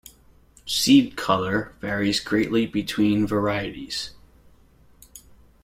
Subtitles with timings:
[0.65, 4.15] Seed color varies greatly between varieties.